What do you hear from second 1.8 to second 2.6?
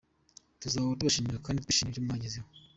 ibyo mwagezeho.